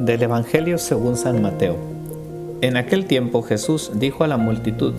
[0.00, 1.76] Del Evangelio según San Mateo.
[2.62, 4.94] En aquel tiempo Jesús dijo a la multitud,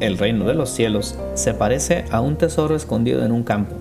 [0.00, 3.76] El reino de los cielos se parece a un tesoro escondido en un campo.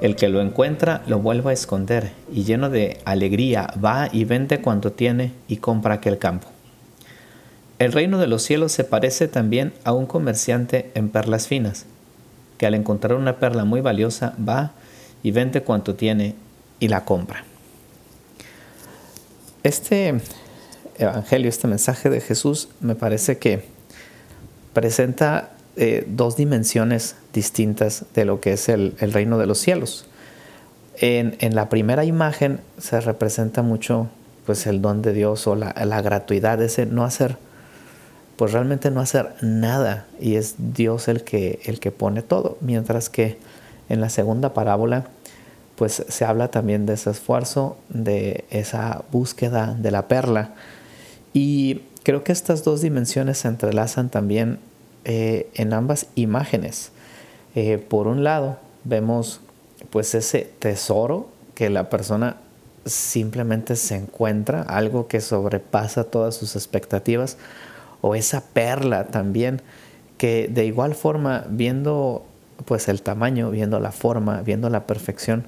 [0.00, 4.62] El que lo encuentra lo vuelve a esconder y lleno de alegría va y vende
[4.62, 6.48] cuanto tiene y compra aquel campo.
[7.78, 11.84] El reino de los cielos se parece también a un comerciante en perlas finas,
[12.56, 14.72] que al encontrar una perla muy valiosa va
[15.22, 16.36] y vende cuanto tiene
[16.80, 17.44] y la compra.
[19.64, 20.20] Este
[20.98, 23.64] evangelio, este mensaje de Jesús, me parece que
[24.74, 30.04] presenta eh, dos dimensiones distintas de lo que es el, reino de los cielos.
[30.98, 34.08] En, la primera imagen se representa mucho
[34.44, 37.38] pues el don de Dios o la, la gratuidad, ese no hacer,
[38.36, 43.08] pues realmente no hacer nada y es Dios el que, el que pone todo, mientras
[43.08, 43.38] que
[43.88, 45.06] en la segunda parábola
[45.76, 50.54] pues se habla también de ese esfuerzo, de esa búsqueda de la perla.
[51.32, 54.58] Y creo que estas dos dimensiones se entrelazan también
[55.04, 56.92] eh, en ambas imágenes.
[57.54, 59.40] Eh, por un lado, vemos
[59.90, 62.36] pues ese tesoro que la persona
[62.84, 67.36] simplemente se encuentra, algo que sobrepasa todas sus expectativas,
[68.00, 69.62] o esa perla también,
[70.18, 72.24] que de igual forma, viendo
[72.64, 75.44] pues el tamaño, viendo la forma, viendo la perfección,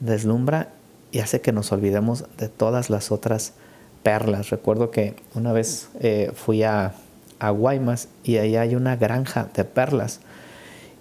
[0.00, 0.68] deslumbra
[1.12, 3.54] y hace que nos olvidemos de todas las otras
[4.02, 4.50] perlas.
[4.50, 6.94] Recuerdo que una vez eh, fui a,
[7.42, 10.20] Guaymas y ahí hay una granja de perlas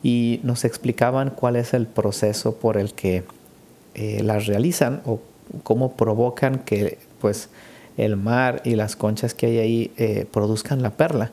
[0.01, 3.25] y nos explicaban cuál es el proceso por el que
[3.93, 5.19] eh, las realizan o
[5.63, 7.49] cómo provocan que pues
[7.97, 11.31] el mar y las conchas que hay ahí eh, produzcan la perla.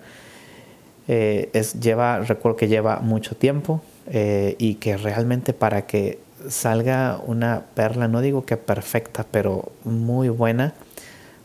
[1.06, 3.80] es, lleva, recuerdo que lleva mucho tiempo
[4.10, 6.18] y que realmente para que
[6.48, 10.74] salga una perla, no digo que perfecta, pero muy buena,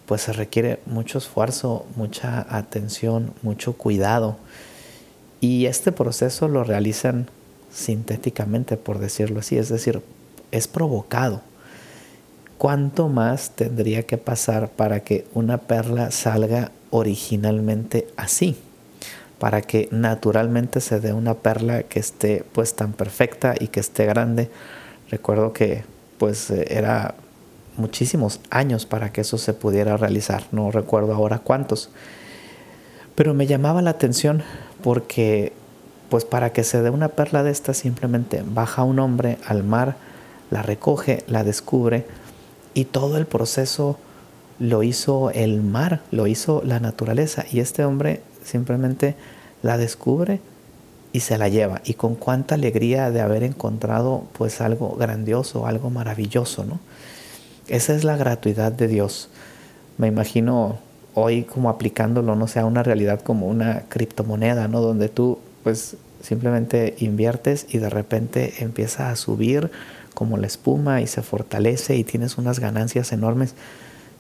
[0.06, 4.38] pues se requiere mucho esfuerzo, mucha atención, mucho cuidado.
[5.40, 7.30] Y este proceso lo realizan
[7.74, 10.02] sintéticamente, por decirlo así, es decir,
[10.52, 11.42] es provocado.
[12.58, 18.58] ¿Cuánto más tendría que pasar para que una perla salga originalmente así?
[19.42, 24.06] Para que naturalmente se dé una perla que esté pues tan perfecta y que esté
[24.06, 24.50] grande
[25.12, 25.84] Recuerdo que
[26.18, 27.16] pues eh, era
[27.76, 31.90] muchísimos años para que eso se pudiera realizar, no recuerdo ahora cuántos.
[33.14, 34.42] Pero me llamaba la atención
[34.82, 35.52] porque
[36.10, 39.98] pues para que se dé una perla de esta simplemente baja un hombre al mar,
[40.50, 42.06] la recoge, la descubre
[42.74, 44.00] y todo el proceso
[44.60, 49.16] lo hizo el mar, lo hizo la naturaleza y este hombre simplemente
[49.64, 50.40] la descubre
[51.14, 51.82] y se la lleva.
[51.84, 56.80] Y con cuánta alegría de haber encontrado pues algo grandioso, algo maravilloso, ¿no?
[57.68, 59.30] Esa es la gratuidad de Dios.
[59.98, 60.80] Me imagino
[61.14, 64.82] hoy como aplicándolo, no sea una realidad como una criptomoneda, ¿no?
[64.82, 69.72] Donde tú pues simplemente inviertes y de repente empieza a subir
[70.14, 73.56] como la espuma y se fortalece y tienes unas ganancias enormes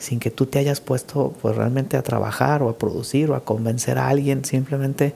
[0.02, 3.46] sin que tú te hayas puesto pues realmente a trabajar o a producir o a
[3.46, 5.14] convencer a alguien, simplemente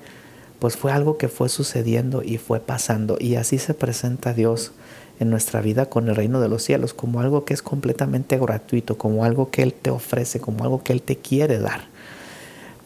[0.59, 3.17] pues fue algo que fue sucediendo y fue pasando.
[3.19, 4.73] Y así se presenta Dios
[5.19, 8.95] en nuestra vida con el reino de los cielos, como algo que es completamente gratuito,
[8.97, 11.85] como algo que Él te ofrece, como algo que Él te quiere dar.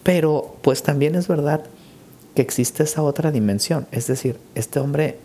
[0.03, 1.66] Pero pues también es verdad
[2.33, 5.17] que existe esa otra dimensión, es decir, este hombre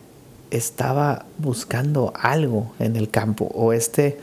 [0.50, 4.18] estaba buscando algo en el campo o este,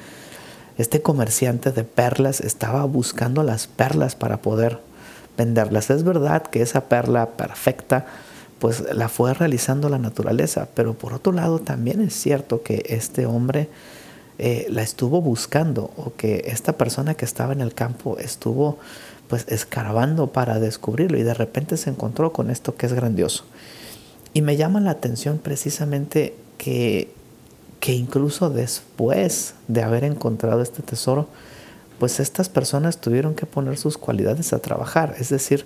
[0.81, 4.79] este comerciante de perlas estaba buscando las perlas para poder
[5.37, 5.89] venderlas.
[5.89, 8.05] Es verdad que esa perla perfecta
[8.59, 13.25] pues la fue realizando la naturaleza, pero por otro lado también es cierto que este
[13.25, 13.69] hombre
[14.37, 18.77] eh, la estuvo buscando o que esta persona que estaba en el campo estuvo
[19.27, 23.45] pues escarbando para descubrirlo y de repente se encontró con esto que es grandioso.
[24.33, 27.13] Y me llama la atención precisamente que,
[27.81, 31.27] que incluso después de haber encontrado este tesoro,
[31.99, 35.65] pues estas personas tuvieron que poner sus cualidades a trabajar, es decir,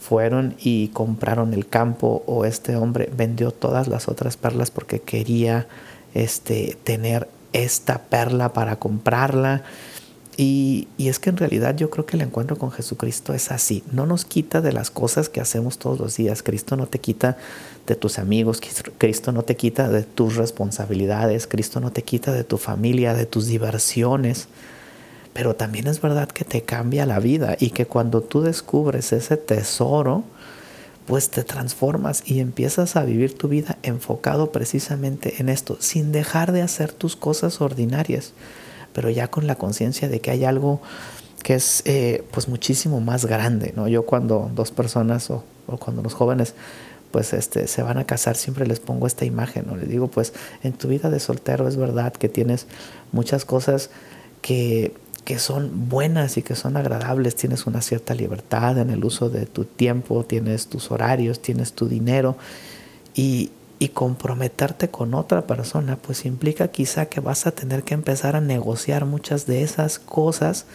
[0.00, 5.66] fueron y compraron el campo o este hombre vendió todas las otras perlas porque quería
[6.14, 9.62] este, tener esta perla para comprarla.
[10.42, 13.84] Y, es que en realidad yo creo que el encuentro con Jesucristo es así.
[13.92, 16.42] No nos quita de las cosas que hacemos todos los días.
[16.42, 17.36] Cristo no te quita
[17.86, 18.62] de tus amigos,
[18.96, 23.26] Cristo no te quita de tus responsabilidades, Cristo no te quita de tu familia, de
[23.26, 24.48] tus diversiones
[25.32, 29.36] pero también es verdad que te cambia la vida y que cuando tú descubres ese
[29.36, 30.24] tesoro,
[31.06, 36.50] pues te transformas y empiezas a vivir tu vida enfocado precisamente en esto, sin dejar
[36.50, 38.32] de hacer tus cosas ordinarias,
[38.92, 40.80] pero ya con la conciencia de que hay algo
[41.42, 43.88] que es eh, pues muchísimo más grande, ¿no?
[43.88, 46.54] Yo cuando dos personas o, o, cuando los jóvenes
[47.10, 49.76] pues este, se van a casar, siempre les pongo esta imagen, ¿no?
[49.76, 50.32] Les digo, pues
[50.62, 52.66] en tu vida de soltero es verdad que tienes
[53.10, 53.90] muchas cosas
[54.42, 54.94] que,
[55.24, 59.46] que son buenas y que son agradables, tienes una cierta libertad en el uso de
[59.46, 62.36] tu tiempo, tienes tus horarios, tienes tu dinero
[63.14, 63.50] y,
[63.80, 68.40] y comprometerte con otra persona, pues implica quizá que vas a tener que empezar a
[68.42, 70.66] negociar muchas de esas cosas,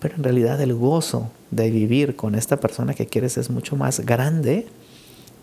[0.00, 4.00] pero en realidad el gozo de vivir con esta persona que quieres es mucho más
[4.00, 4.66] grande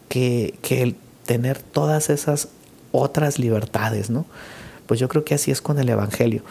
[0.10, 0.96] que, que el
[1.28, 2.48] tener todas esas
[2.92, 4.26] otras libertades, ¿no?
[4.88, 6.42] Pues yo creo que así es con el Evangelio.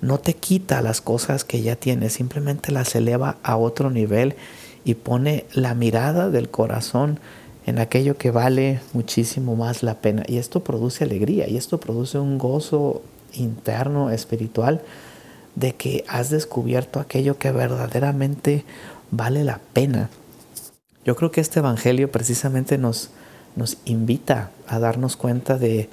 [0.00, 4.36] No te quita las cosas que ya tienes, simplemente las eleva a otro nivel
[4.84, 7.18] y pone la mirada del corazón
[7.68, 10.22] en aquello que vale muchísimo más la pena.
[10.26, 13.02] Y esto produce alegría y esto produce un gozo
[13.34, 14.80] interno, espiritual,
[15.54, 18.64] de que has descubierto aquello que verdaderamente
[19.10, 20.08] vale la pena.
[21.04, 23.10] Yo creo que este Evangelio precisamente nos,
[23.54, 25.90] nos invita a darnos cuenta de,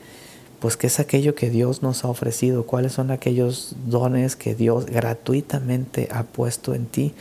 [0.61, 4.85] pues, qué es aquello que Dios nos ha ofrecido, cuáles son aquellos dones que Dios
[4.85, 7.13] gratuitamente ha puesto en ti.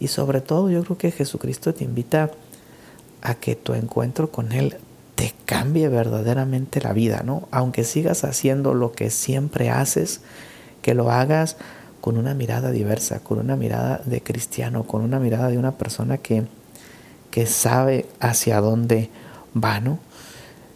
[0.00, 2.30] Y sobre todo yo creo que Jesucristo te invita
[3.22, 4.76] a que tu encuentro con Él
[5.14, 7.48] te cambie verdaderamente la vida, ¿no?
[7.50, 10.20] Aunque sigas haciendo lo que siempre haces,
[10.82, 11.56] que lo hagas
[12.00, 16.18] con una mirada diversa, con una mirada de cristiano, con una mirada de una persona
[16.18, 16.44] que,
[17.30, 19.10] que sabe hacia dónde
[19.56, 20.00] va, ¿no?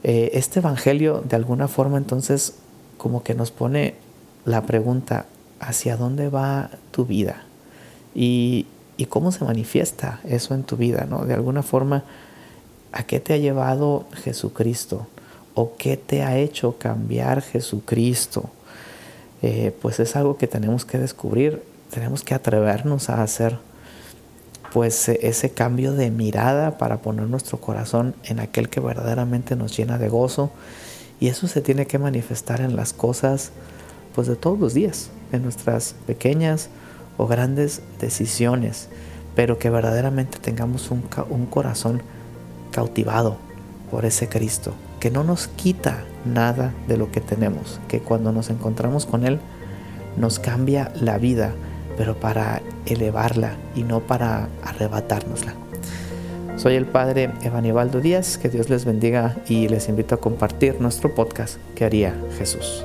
[0.04, 2.54] Eh, este Evangelio de alguna forma entonces
[2.96, 3.96] como que nos pone
[4.44, 5.26] la pregunta,
[5.58, 7.42] ¿hacia dónde va tu vida?
[8.14, 8.66] Y,
[8.96, 11.25] y cómo se manifiesta eso en tu vida, ¿no?
[11.25, 12.04] De alguna forma
[12.92, 15.06] ¿A qué te ha llevado Jesucristo?
[15.54, 18.50] ¿O qué te ha hecho cambiar Jesucristo?
[19.42, 23.58] Eh, pues es algo que tenemos que descubrir, tenemos que atrevernos a hacer
[24.72, 29.76] pues e, ese cambio de mirada para poner nuestro corazón en aquel que verdaderamente nos
[29.76, 30.50] llena de gozo
[31.20, 33.52] y eso se tiene que manifestar en las cosas
[34.14, 36.68] pues de todos los días, en nuestras pequeñas
[37.18, 38.88] o grandes decisiones,
[39.34, 42.02] pero que verdaderamente tengamos un, un corazón
[42.70, 43.36] cautivado
[43.90, 48.50] por ese Cristo, que no nos quita nada de lo que tenemos, que cuando nos
[48.50, 49.38] encontramos con Él
[50.16, 51.52] nos cambia la vida,
[51.96, 55.54] pero para elevarla y no para arrebatárnosla.
[56.56, 61.14] Soy el Padre Evanibaldo Díaz, que Dios les bendiga y les invito a compartir nuestro
[61.14, 62.84] podcast que haría Jesús.